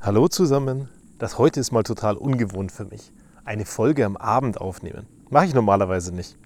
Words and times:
Hallo 0.00 0.28
zusammen. 0.28 0.88
Das 1.18 1.38
heute 1.38 1.58
ist 1.58 1.72
mal 1.72 1.82
total 1.82 2.16
ungewohnt 2.16 2.70
für 2.70 2.84
mich. 2.84 3.12
Eine 3.44 3.66
Folge 3.66 4.06
am 4.06 4.16
Abend 4.16 4.60
aufnehmen. 4.60 5.08
Mache 5.28 5.46
ich 5.46 5.54
normalerweise 5.54 6.14
nicht. 6.14 6.38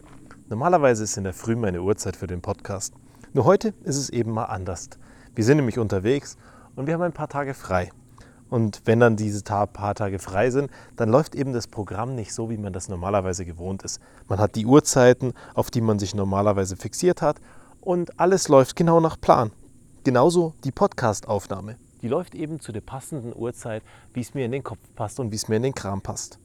Normalerweise 0.49 1.05
ist 1.05 1.19
in 1.19 1.25
der 1.25 1.35
Früh 1.35 1.55
meine 1.55 1.83
Uhrzeit 1.83 2.17
für 2.17 2.27
den 2.27 2.41
Podcast. 2.41 2.95
Nur 3.35 3.45
heute 3.45 3.75
ist 3.85 3.99
es 3.99 4.09
eben 4.09 4.33
mal 4.33 4.47
anders. 4.47 4.89
Wir 5.35 5.45
sind 5.45 5.59
nämlich 5.59 5.79
unterwegs 5.79 6.39
und 6.77 6.87
wir 6.87 6.95
haben 6.95 7.03
ein 7.03 7.13
paar 7.13 7.29
Tage 7.29 7.53
frei. 7.53 7.91
Und 8.49 8.81
wenn 8.87 9.01
dann 9.01 9.17
diese 9.17 9.45
paar 9.45 9.95
Tage 9.95 10.19
frei 10.19 10.51
sind, 10.51 10.71
dann 10.97 11.11
läuft 11.11 11.35
eben 11.35 11.53
das 11.53 11.67
Programm 11.67 12.15
nicht 12.15 12.33
so, 12.33 12.49
wie 12.49 12.57
man 12.57 12.73
das 12.73 12.89
normalerweise 12.89 13.45
gewohnt 13.45 13.83
ist. 13.83 14.01
Man 14.29 14.39
hat 14.39 14.57
die 14.57 14.65
Uhrzeiten, 14.65 15.35
auf 15.53 15.71
die 15.71 15.83
man 15.83 15.99
sich 15.99 16.15
normalerweise 16.15 16.77
fixiert 16.77 17.21
hat 17.21 17.37
und 17.83 18.19
alles 18.19 18.49
läuft 18.49 18.77
genau 18.77 18.99
nach 18.99 19.21
Plan. 19.21 19.53
Genauso 20.05 20.55
die 20.65 20.73
Podcast-Aufnahme. 20.73 21.77
Die 22.03 22.09
läuft 22.09 22.35
eben 22.35 22.61
zu 22.61 22.73
der 22.73 22.81
passenden 22.81 23.35
Uhrzeit, 23.35 23.83
wie 24.13 24.21
es 24.21 24.35
mir 24.35 24.45
in 24.45 24.53
den 24.53 24.65
Kopf 24.65 24.81
passt 24.95 25.21
und 25.21 25.31
wie 25.31 25.37
es 25.37 25.49
mir 25.49 25.57
in 25.57 25.63
den 25.63 25.75
Kram 25.75 26.03
passt. 26.03 26.39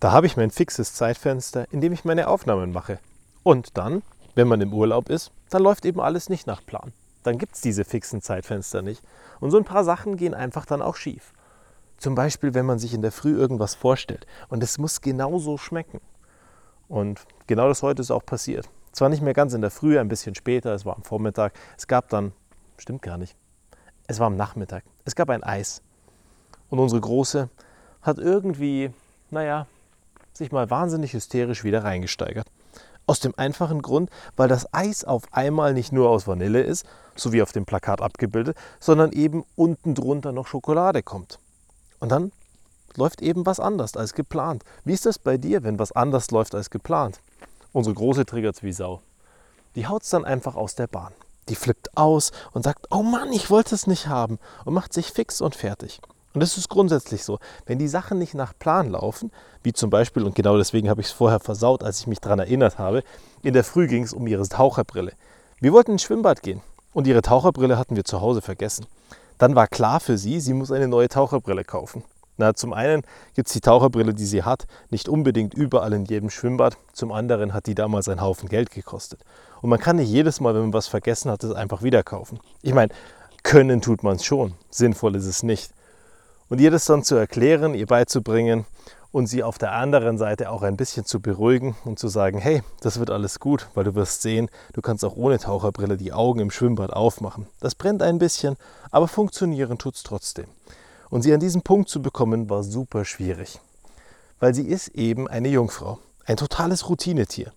Da 0.00 0.12
habe 0.12 0.26
ich 0.26 0.36
mein 0.36 0.50
fixes 0.50 0.94
Zeitfenster, 0.94 1.66
in 1.70 1.80
dem 1.80 1.92
ich 1.92 2.04
meine 2.04 2.28
Aufnahmen 2.28 2.72
mache. 2.72 2.98
Und 3.42 3.76
dann, 3.76 4.02
wenn 4.34 4.48
man 4.48 4.60
im 4.60 4.72
Urlaub 4.72 5.10
ist, 5.10 5.30
dann 5.50 5.62
läuft 5.62 5.84
eben 5.84 6.00
alles 6.00 6.30
nicht 6.30 6.46
nach 6.46 6.64
Plan 6.64 6.92
dann 7.22 7.38
gibt 7.38 7.54
es 7.54 7.60
diese 7.60 7.84
fixen 7.84 8.22
Zeitfenster 8.22 8.82
nicht. 8.82 9.02
Und 9.40 9.50
so 9.50 9.58
ein 9.58 9.64
paar 9.64 9.84
Sachen 9.84 10.16
gehen 10.16 10.34
einfach 10.34 10.66
dann 10.66 10.82
auch 10.82 10.96
schief. 10.96 11.32
Zum 11.98 12.14
Beispiel, 12.14 12.54
wenn 12.54 12.66
man 12.66 12.78
sich 12.78 12.94
in 12.94 13.02
der 13.02 13.12
Früh 13.12 13.36
irgendwas 13.36 13.74
vorstellt 13.74 14.26
und 14.48 14.62
es 14.62 14.78
muss 14.78 15.00
genauso 15.00 15.58
schmecken. 15.58 16.00
Und 16.88 17.20
genau 17.46 17.68
das 17.68 17.82
heute 17.82 18.02
ist 18.02 18.10
auch 18.10 18.24
passiert. 18.24 18.68
Zwar 18.92 19.10
nicht 19.10 19.22
mehr 19.22 19.34
ganz 19.34 19.54
in 19.54 19.60
der 19.60 19.70
Früh, 19.70 19.98
ein 19.98 20.08
bisschen 20.08 20.34
später, 20.34 20.74
es 20.74 20.84
war 20.84 20.96
am 20.96 21.04
Vormittag. 21.04 21.52
Es 21.76 21.86
gab 21.86 22.08
dann, 22.08 22.32
stimmt 22.78 23.02
gar 23.02 23.18
nicht, 23.18 23.36
es 24.10 24.18
war 24.18 24.26
am 24.26 24.36
Nachmittag. 24.36 24.82
Es 25.04 25.14
gab 25.14 25.30
ein 25.30 25.44
Eis. 25.44 25.82
Und 26.68 26.80
unsere 26.80 27.00
Große 27.00 27.48
hat 28.02 28.18
irgendwie, 28.18 28.90
naja, 29.30 29.68
sich 30.32 30.50
mal 30.50 30.68
wahnsinnig 30.68 31.12
hysterisch 31.12 31.62
wieder 31.62 31.84
reingesteigert. 31.84 32.48
Aus 33.06 33.20
dem 33.20 33.34
einfachen 33.36 33.82
Grund, 33.82 34.10
weil 34.36 34.48
das 34.48 34.74
Eis 34.74 35.04
auf 35.04 35.32
einmal 35.32 35.74
nicht 35.74 35.92
nur 35.92 36.10
aus 36.10 36.26
Vanille 36.26 36.60
ist, 36.60 36.86
so 37.14 37.32
wie 37.32 37.40
auf 37.40 37.52
dem 37.52 37.66
Plakat 37.66 38.00
abgebildet, 38.00 38.56
sondern 38.80 39.12
eben 39.12 39.44
unten 39.54 39.94
drunter 39.94 40.32
noch 40.32 40.48
Schokolade 40.48 41.04
kommt. 41.04 41.38
Und 42.00 42.10
dann 42.10 42.32
läuft 42.96 43.22
eben 43.22 43.46
was 43.46 43.60
anders 43.60 43.96
als 43.96 44.14
geplant. 44.14 44.64
Wie 44.84 44.92
ist 44.92 45.06
das 45.06 45.20
bei 45.20 45.36
dir, 45.36 45.62
wenn 45.62 45.78
was 45.78 45.92
anders 45.92 46.32
läuft 46.32 46.56
als 46.56 46.70
geplant? 46.70 47.20
Unsere 47.72 47.94
Große 47.94 48.26
triggert 48.26 48.60
wie 48.64 48.72
Sau. 48.72 49.02
Die 49.76 49.86
haut 49.86 50.02
es 50.02 50.10
dann 50.10 50.24
einfach 50.24 50.56
aus 50.56 50.74
der 50.74 50.88
Bahn. 50.88 51.12
Die 51.48 51.54
flippt 51.54 51.96
aus 51.96 52.32
und 52.52 52.62
sagt, 52.62 52.86
oh 52.90 53.02
Mann, 53.02 53.32
ich 53.32 53.50
wollte 53.50 53.74
es 53.74 53.86
nicht 53.86 54.06
haben 54.06 54.38
und 54.64 54.74
macht 54.74 54.92
sich 54.92 55.10
fix 55.10 55.40
und 55.40 55.56
fertig. 55.56 56.00
Und 56.32 56.40
das 56.40 56.56
ist 56.56 56.68
grundsätzlich 56.68 57.24
so. 57.24 57.38
Wenn 57.66 57.78
die 57.78 57.88
Sachen 57.88 58.18
nicht 58.18 58.34
nach 58.34 58.56
Plan 58.56 58.90
laufen, 58.90 59.32
wie 59.62 59.72
zum 59.72 59.90
Beispiel, 59.90 60.22
und 60.22 60.34
genau 60.36 60.56
deswegen 60.56 60.88
habe 60.88 61.00
ich 61.00 61.08
es 61.08 61.12
vorher 61.12 61.40
versaut, 61.40 61.82
als 61.82 62.00
ich 62.00 62.06
mich 62.06 62.20
daran 62.20 62.38
erinnert 62.38 62.78
habe, 62.78 63.02
in 63.42 63.52
der 63.52 63.64
Früh 63.64 63.88
ging 63.88 64.04
es 64.04 64.12
um 64.12 64.26
ihre 64.26 64.46
Taucherbrille. 64.48 65.12
Wir 65.60 65.72
wollten 65.72 65.92
ins 65.92 66.02
Schwimmbad 66.02 66.42
gehen 66.42 66.60
und 66.92 67.06
ihre 67.06 67.22
Taucherbrille 67.22 67.76
hatten 67.76 67.96
wir 67.96 68.04
zu 68.04 68.20
Hause 68.20 68.42
vergessen. 68.42 68.86
Dann 69.38 69.56
war 69.56 69.66
klar 69.66 70.00
für 70.00 70.18
sie, 70.18 70.38
sie 70.38 70.54
muss 70.54 70.70
eine 70.70 70.86
neue 70.86 71.08
Taucherbrille 71.08 71.64
kaufen. 71.64 72.04
Na, 72.36 72.54
zum 72.54 72.72
einen 72.72 73.02
gibt 73.34 73.48
es 73.48 73.52
die 73.52 73.60
Taucherbrille, 73.60 74.14
die 74.14 74.24
sie 74.24 74.42
hat, 74.42 74.66
nicht 74.88 75.08
unbedingt 75.08 75.52
überall 75.52 75.92
in 75.92 76.06
jedem 76.06 76.30
Schwimmbad. 76.30 76.78
Zum 76.92 77.12
anderen 77.12 77.52
hat 77.52 77.66
die 77.66 77.74
damals 77.74 78.08
einen 78.08 78.22
Haufen 78.22 78.48
Geld 78.48 78.70
gekostet. 78.70 79.20
Und 79.62 79.70
man 79.70 79.78
kann 79.78 79.96
nicht 79.96 80.08
jedes 80.08 80.40
Mal, 80.40 80.54
wenn 80.54 80.62
man 80.62 80.72
was 80.72 80.88
vergessen 80.88 81.30
hat, 81.30 81.44
es 81.44 81.54
einfach 81.54 81.82
wieder 81.82 82.02
kaufen. 82.02 82.40
Ich 82.62 82.74
meine, 82.74 82.92
können 83.42 83.80
tut 83.80 84.02
man 84.02 84.16
es 84.16 84.24
schon. 84.24 84.54
Sinnvoll 84.70 85.16
ist 85.16 85.26
es 85.26 85.42
nicht. 85.42 85.72
Und 86.48 86.60
ihr 86.60 86.70
das 86.70 86.84
dann 86.84 87.04
zu 87.04 87.14
erklären, 87.14 87.74
ihr 87.74 87.86
beizubringen 87.86 88.64
und 89.12 89.26
sie 89.26 89.42
auf 89.42 89.58
der 89.58 89.72
anderen 89.72 90.18
Seite 90.18 90.50
auch 90.50 90.62
ein 90.62 90.76
bisschen 90.76 91.04
zu 91.04 91.20
beruhigen 91.20 91.76
und 91.84 91.98
zu 91.98 92.08
sagen, 92.08 92.38
hey, 92.38 92.62
das 92.80 92.98
wird 92.98 93.10
alles 93.10 93.40
gut, 93.40 93.68
weil 93.74 93.84
du 93.84 93.94
wirst 93.94 94.22
sehen, 94.22 94.50
du 94.72 94.80
kannst 94.80 95.04
auch 95.04 95.16
ohne 95.16 95.38
Taucherbrille 95.38 95.96
die 95.96 96.12
Augen 96.12 96.40
im 96.40 96.50
Schwimmbad 96.50 96.92
aufmachen. 96.92 97.46
Das 97.60 97.74
brennt 97.74 98.02
ein 98.02 98.18
bisschen, 98.18 98.56
aber 98.90 99.08
funktionieren 99.08 99.78
tut 99.78 99.96
es 99.96 100.02
trotzdem. 100.02 100.46
Und 101.08 101.22
sie 101.22 101.34
an 101.34 101.40
diesen 101.40 101.62
Punkt 101.62 101.88
zu 101.88 102.02
bekommen, 102.02 102.48
war 102.48 102.62
super 102.62 103.04
schwierig. 103.04 103.60
Weil 104.38 104.54
sie 104.54 104.66
ist 104.66 104.88
eben 104.88 105.28
eine 105.28 105.48
Jungfrau, 105.48 105.98
ein 106.24 106.36
totales 106.36 106.88
Routinetier. 106.88 107.52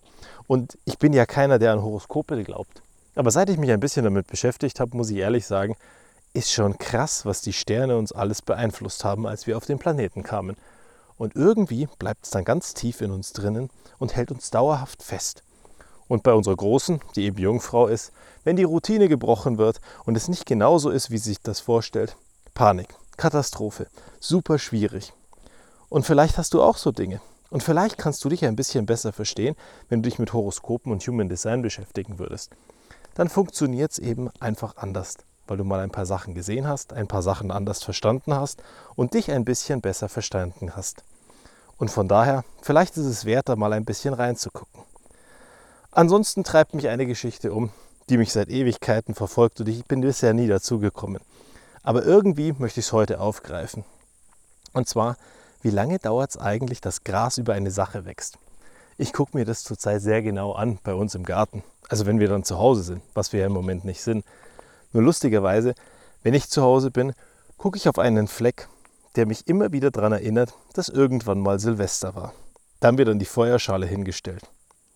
Und 0.46 0.78
ich 0.84 0.98
bin 0.98 1.12
ja 1.12 1.26
keiner, 1.26 1.58
der 1.58 1.72
an 1.72 1.82
Horoskope 1.82 2.42
glaubt. 2.44 2.82
Aber 3.14 3.30
seit 3.30 3.48
ich 3.48 3.58
mich 3.58 3.70
ein 3.70 3.80
bisschen 3.80 4.04
damit 4.04 4.26
beschäftigt 4.26 4.80
habe, 4.80 4.96
muss 4.96 5.10
ich 5.10 5.18
ehrlich 5.18 5.46
sagen, 5.46 5.76
ist 6.32 6.52
schon 6.52 6.78
krass, 6.78 7.24
was 7.24 7.40
die 7.40 7.52
Sterne 7.52 7.96
uns 7.96 8.12
alles 8.12 8.42
beeinflusst 8.42 9.04
haben, 9.04 9.26
als 9.26 9.46
wir 9.46 9.56
auf 9.56 9.66
den 9.66 9.78
Planeten 9.78 10.22
kamen. 10.22 10.56
Und 11.16 11.36
irgendwie 11.36 11.88
bleibt 11.98 12.24
es 12.24 12.30
dann 12.30 12.44
ganz 12.44 12.74
tief 12.74 13.00
in 13.00 13.12
uns 13.12 13.32
drinnen 13.32 13.70
und 13.98 14.16
hält 14.16 14.32
uns 14.32 14.50
dauerhaft 14.50 15.02
fest. 15.02 15.44
Und 16.08 16.24
bei 16.24 16.32
unserer 16.32 16.56
Großen, 16.56 17.00
die 17.14 17.24
eben 17.24 17.38
Jungfrau 17.38 17.86
ist, 17.86 18.12
wenn 18.42 18.56
die 18.56 18.64
Routine 18.64 19.08
gebrochen 19.08 19.58
wird 19.58 19.80
und 20.04 20.16
es 20.16 20.28
nicht 20.28 20.44
genauso 20.44 20.90
ist, 20.90 21.10
wie 21.10 21.18
sie 21.18 21.30
sich 21.30 21.40
das 21.40 21.60
vorstellt, 21.60 22.16
Panik, 22.52 22.94
Katastrophe, 23.16 23.86
super 24.20 24.58
schwierig. 24.58 25.12
Und 25.88 26.04
vielleicht 26.04 26.36
hast 26.36 26.52
du 26.52 26.62
auch 26.62 26.76
so 26.76 26.90
Dinge. 26.90 27.20
Und 27.54 27.62
vielleicht 27.62 27.98
kannst 27.98 28.24
du 28.24 28.28
dich 28.28 28.44
ein 28.44 28.56
bisschen 28.56 28.84
besser 28.84 29.12
verstehen, 29.12 29.54
wenn 29.88 30.02
du 30.02 30.08
dich 30.08 30.18
mit 30.18 30.32
Horoskopen 30.32 30.90
und 30.90 31.06
Human 31.06 31.28
Design 31.28 31.62
beschäftigen 31.62 32.18
würdest. 32.18 32.50
Dann 33.14 33.28
funktioniert 33.28 33.92
es 33.92 33.98
eben 33.98 34.30
einfach 34.40 34.76
anders 34.76 35.18
weil 35.46 35.56
du 35.56 35.64
mal 35.64 35.80
ein 35.80 35.90
paar 35.90 36.06
Sachen 36.06 36.34
gesehen 36.34 36.66
hast, 36.66 36.92
ein 36.92 37.06
paar 37.06 37.22
Sachen 37.22 37.50
anders 37.50 37.82
verstanden 37.82 38.34
hast 38.34 38.62
und 38.96 39.14
dich 39.14 39.30
ein 39.30 39.44
bisschen 39.44 39.80
besser 39.80 40.08
verstanden 40.08 40.74
hast. 40.76 41.04
Und 41.76 41.90
von 41.90 42.08
daher, 42.08 42.44
vielleicht 42.62 42.96
ist 42.96 43.06
es 43.06 43.24
wert, 43.24 43.48
da 43.48 43.56
mal 43.56 43.72
ein 43.72 43.84
bisschen 43.84 44.14
reinzugucken. 44.14 44.82
Ansonsten 45.90 46.44
treibt 46.44 46.74
mich 46.74 46.88
eine 46.88 47.06
Geschichte 47.06 47.52
um, 47.52 47.70
die 48.08 48.16
mich 48.16 48.32
seit 48.32 48.48
Ewigkeiten 48.48 49.14
verfolgt 49.14 49.60
und 49.60 49.68
ich 49.68 49.84
bin 49.84 50.00
bisher 50.00 50.34
nie 50.34 50.46
dazugekommen. 50.46 51.20
Aber 51.82 52.04
irgendwie 52.04 52.52
möchte 52.52 52.80
ich 52.80 52.86
es 52.86 52.92
heute 52.92 53.20
aufgreifen. 53.20 53.84
Und 54.72 54.88
zwar, 54.88 55.16
wie 55.64 55.70
lange 55.70 55.98
dauert 55.98 56.28
es 56.28 56.36
eigentlich, 56.36 56.82
dass 56.82 57.04
Gras 57.04 57.38
über 57.38 57.54
eine 57.54 57.70
Sache 57.70 58.04
wächst? 58.04 58.36
Ich 58.98 59.14
gucke 59.14 59.34
mir 59.34 59.46
das 59.46 59.64
zurzeit 59.64 60.02
sehr 60.02 60.20
genau 60.20 60.52
an 60.52 60.78
bei 60.84 60.92
uns 60.92 61.14
im 61.14 61.24
Garten. 61.24 61.64
Also 61.88 62.04
wenn 62.04 62.20
wir 62.20 62.28
dann 62.28 62.44
zu 62.44 62.58
Hause 62.58 62.82
sind, 62.82 63.02
was 63.14 63.32
wir 63.32 63.40
ja 63.40 63.46
im 63.46 63.54
Moment 63.54 63.82
nicht 63.86 64.02
sind. 64.02 64.26
Nur 64.92 65.02
lustigerweise, 65.02 65.74
wenn 66.22 66.34
ich 66.34 66.50
zu 66.50 66.60
Hause 66.60 66.90
bin, 66.90 67.14
gucke 67.56 67.78
ich 67.78 67.88
auf 67.88 67.98
einen 67.98 68.28
Fleck, 68.28 68.68
der 69.16 69.24
mich 69.24 69.46
immer 69.46 69.72
wieder 69.72 69.90
daran 69.90 70.12
erinnert, 70.12 70.52
dass 70.74 70.90
irgendwann 70.90 71.40
mal 71.40 71.58
Silvester 71.58 72.14
war. 72.14 72.34
Dann 72.80 72.98
wird 72.98 73.08
dann 73.08 73.18
die 73.18 73.24
Feuerschale 73.24 73.86
hingestellt, 73.86 74.42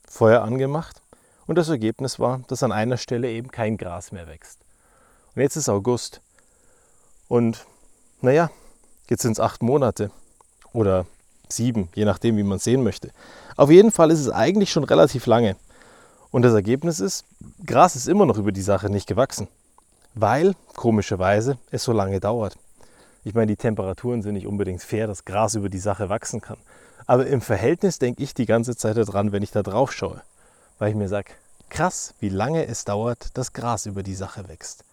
Feuer 0.07 0.43
angemacht 0.43 1.01
und 1.47 1.57
das 1.57 1.71
Ergebnis 1.71 2.19
war, 2.19 2.43
dass 2.49 2.63
an 2.63 2.73
einer 2.73 2.99
Stelle 2.99 3.31
eben 3.31 3.51
kein 3.51 3.79
Gras 3.79 4.13
mehr 4.13 4.27
wächst. 4.27 4.61
Und 5.35 5.41
jetzt 5.41 5.57
ist 5.57 5.71
August 5.71 6.21
und 7.27 7.65
naja, 8.21 8.51
jetzt 9.09 9.23
sind 9.23 9.33
es 9.33 9.41
acht 9.41 9.63
Monate 9.63 10.11
oder 10.73 11.07
sieben, 11.49 11.89
je 11.95 12.05
nachdem, 12.05 12.37
wie 12.37 12.43
man 12.43 12.59
sehen 12.59 12.83
möchte. 12.83 13.11
Auf 13.57 13.71
jeden 13.71 13.91
Fall 13.91 14.11
ist 14.11 14.21
es 14.21 14.31
eigentlich 14.31 14.71
schon 14.71 14.85
relativ 14.85 15.27
lange. 15.27 15.57
Und 16.31 16.43
das 16.43 16.53
Ergebnis 16.53 17.01
ist, 17.01 17.25
Gras 17.65 17.97
ist 17.97 18.07
immer 18.07 18.27
noch 18.27 18.37
über 18.37 18.53
die 18.53 18.63
Sache 18.63 18.91
nicht 18.91 19.07
gewachsen 19.07 19.49
weil 20.21 20.55
komischerweise 20.75 21.59
es 21.71 21.85
so 21.85 21.93
lange 21.93 22.21
dauert. 22.21 22.57
Ich 23.25 23.35
meine, 23.35 23.47
die 23.47 23.57
Temperaturen 23.57 24.23
sind 24.23 24.35
nicht 24.35 24.47
unbedingt 24.47 24.83
fair, 24.83 25.07
dass 25.07 25.25
Gras 25.25 25.55
über 25.55 25.69
die 25.69 25.79
Sache 25.79 26.09
wachsen 26.09 26.41
kann. 26.41 26.59
Aber 27.07 27.27
im 27.27 27.41
Verhältnis 27.41 27.99
denke 27.99 28.23
ich 28.23 28.35
die 28.35 28.47
ganze 28.47 28.77
Zeit 28.77 28.97
daran, 28.97 29.33
wenn 29.33 29.43
ich 29.43 29.51
da 29.51 29.63
drauf 29.63 29.93
schaue, 29.93 30.23
weil 30.79 30.91
ich 30.91 30.97
mir 30.97 31.09
sage, 31.09 31.33
krass, 31.69 32.15
wie 32.21 32.29
lange 32.29 32.67
es 32.67 32.85
dauert, 32.85 33.37
dass 33.37 33.53
Gras 33.53 33.87
über 33.87 34.03
die 34.03 34.15
Sache 34.15 34.49
wächst. 34.49 34.85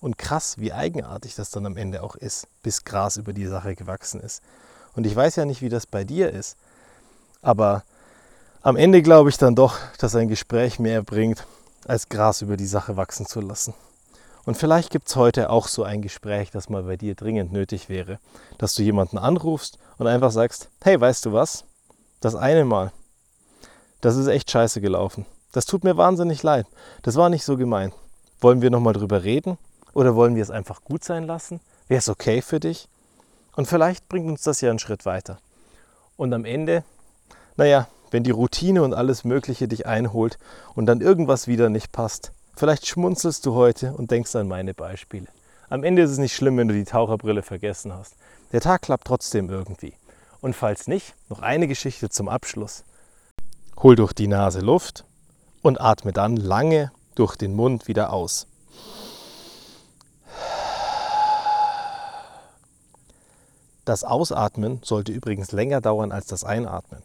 Und 0.00 0.16
krass, 0.16 0.58
wie 0.58 0.72
eigenartig 0.72 1.34
das 1.34 1.50
dann 1.50 1.66
am 1.66 1.76
Ende 1.76 2.02
auch 2.02 2.14
ist, 2.14 2.46
bis 2.62 2.84
Gras 2.84 3.16
über 3.16 3.32
die 3.32 3.46
Sache 3.46 3.74
gewachsen 3.74 4.20
ist. 4.20 4.42
Und 4.94 5.06
ich 5.06 5.14
weiß 5.14 5.36
ja 5.36 5.44
nicht, 5.44 5.62
wie 5.62 5.68
das 5.68 5.86
bei 5.86 6.04
dir 6.04 6.30
ist, 6.30 6.56
aber 7.42 7.82
am 8.62 8.76
Ende 8.76 9.02
glaube 9.02 9.30
ich 9.30 9.38
dann 9.38 9.54
doch, 9.54 9.76
dass 9.98 10.14
ein 10.14 10.28
Gespräch 10.28 10.78
mehr 10.78 11.02
bringt, 11.02 11.46
als 11.86 12.08
Gras 12.08 12.42
über 12.42 12.56
die 12.56 12.66
Sache 12.66 12.96
wachsen 12.96 13.26
zu 13.26 13.40
lassen. 13.40 13.74
Und 14.44 14.56
vielleicht 14.56 14.90
gibt 14.90 15.08
es 15.08 15.16
heute 15.16 15.50
auch 15.50 15.68
so 15.68 15.84
ein 15.84 16.02
Gespräch, 16.02 16.50
das 16.50 16.68
mal 16.68 16.82
bei 16.82 16.96
dir 16.96 17.14
dringend 17.14 17.52
nötig 17.52 17.88
wäre, 17.88 18.18
dass 18.56 18.74
du 18.74 18.82
jemanden 18.82 19.18
anrufst 19.18 19.78
und 19.98 20.06
einfach 20.06 20.30
sagst, 20.30 20.68
hey, 20.82 21.00
weißt 21.00 21.26
du 21.26 21.32
was? 21.32 21.64
Das 22.20 22.34
eine 22.34 22.64
Mal, 22.64 22.90
das 24.00 24.16
ist 24.16 24.28
echt 24.28 24.50
scheiße 24.50 24.80
gelaufen. 24.80 25.26
Das 25.52 25.66
tut 25.66 25.82
mir 25.84 25.96
wahnsinnig 25.96 26.42
leid. 26.42 26.66
Das 27.02 27.16
war 27.16 27.28
nicht 27.28 27.44
so 27.44 27.56
gemeint. 27.56 27.94
Wollen 28.40 28.62
wir 28.62 28.70
nochmal 28.70 28.92
drüber 28.92 29.24
reden? 29.24 29.58
Oder 29.92 30.14
wollen 30.14 30.36
wir 30.36 30.42
es 30.42 30.50
einfach 30.50 30.84
gut 30.84 31.02
sein 31.02 31.24
lassen? 31.24 31.60
Wäre 31.88 31.98
es 31.98 32.08
okay 32.08 32.42
für 32.42 32.60
dich? 32.60 32.88
Und 33.58 33.66
vielleicht 33.66 34.08
bringt 34.08 34.28
uns 34.30 34.42
das 34.42 34.60
ja 34.60 34.70
einen 34.70 34.78
Schritt 34.78 35.04
weiter. 35.04 35.38
Und 36.16 36.32
am 36.32 36.44
Ende, 36.44 36.84
naja, 37.56 37.88
wenn 38.10 38.22
die 38.22 38.30
Routine 38.30 38.82
und 38.82 38.94
alles 38.94 39.24
Mögliche 39.24 39.68
dich 39.68 39.86
einholt 39.86 40.38
und 40.74 40.86
dann 40.86 41.00
irgendwas 41.00 41.46
wieder 41.46 41.68
nicht 41.68 41.92
passt, 41.92 42.32
Vielleicht 42.58 42.88
schmunzelst 42.88 43.46
du 43.46 43.54
heute 43.54 43.92
und 43.92 44.10
denkst 44.10 44.34
an 44.34 44.48
meine 44.48 44.74
Beispiele. 44.74 45.28
Am 45.68 45.84
Ende 45.84 46.02
ist 46.02 46.10
es 46.10 46.18
nicht 46.18 46.34
schlimm, 46.34 46.56
wenn 46.56 46.66
du 46.66 46.74
die 46.74 46.82
Taucherbrille 46.82 47.44
vergessen 47.44 47.94
hast. 47.94 48.16
Der 48.50 48.60
Tag 48.60 48.82
klappt 48.82 49.06
trotzdem 49.06 49.48
irgendwie. 49.48 49.92
Und 50.40 50.56
falls 50.56 50.88
nicht, 50.88 51.14
noch 51.28 51.38
eine 51.38 51.68
Geschichte 51.68 52.08
zum 52.08 52.28
Abschluss. 52.28 52.82
Hol 53.80 53.94
durch 53.94 54.12
die 54.12 54.26
Nase 54.26 54.58
Luft 54.58 55.04
und 55.62 55.80
atme 55.80 56.12
dann 56.12 56.36
lange 56.36 56.90
durch 57.14 57.36
den 57.36 57.54
Mund 57.54 57.86
wieder 57.86 58.12
aus. 58.12 58.48
Das 63.88 64.04
Ausatmen 64.04 64.82
sollte 64.84 65.12
übrigens 65.12 65.50
länger 65.50 65.80
dauern 65.80 66.12
als 66.12 66.26
das 66.26 66.44
Einatmen. 66.44 67.02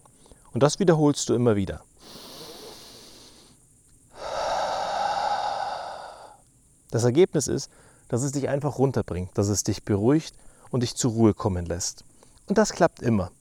Und 0.51 0.63
das 0.63 0.79
wiederholst 0.79 1.29
du 1.29 1.33
immer 1.33 1.55
wieder. 1.55 1.81
Das 6.91 7.05
Ergebnis 7.05 7.47
ist, 7.47 7.71
dass 8.09 8.21
es 8.21 8.33
dich 8.33 8.49
einfach 8.49 8.79
runterbringt, 8.79 9.29
dass 9.37 9.47
es 9.47 9.63
dich 9.63 9.85
beruhigt 9.85 10.35
und 10.71 10.83
dich 10.83 10.97
zur 10.97 11.13
Ruhe 11.13 11.33
kommen 11.33 11.65
lässt. 11.65 12.03
Und 12.47 12.57
das 12.57 12.73
klappt 12.73 13.01
immer. 13.01 13.31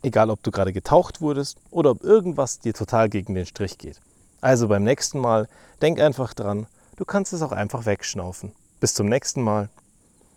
Egal, 0.00 0.30
ob 0.30 0.42
du 0.42 0.50
gerade 0.50 0.72
getaucht 0.72 1.20
wurdest 1.20 1.58
oder 1.70 1.90
ob 1.90 2.02
irgendwas 2.02 2.60
dir 2.60 2.72
total 2.72 3.10
gegen 3.10 3.34
den 3.34 3.44
Strich 3.44 3.76
geht. 3.76 4.00
Also 4.40 4.68
beim 4.68 4.84
nächsten 4.84 5.18
Mal 5.18 5.50
denk 5.82 6.00
einfach 6.00 6.32
dran, 6.32 6.66
du 6.96 7.04
kannst 7.04 7.34
es 7.34 7.42
auch 7.42 7.52
einfach 7.52 7.84
wegschnaufen. 7.84 8.52
Bis 8.80 8.94
zum 8.94 9.06
nächsten 9.10 9.42
Mal. 9.42 9.68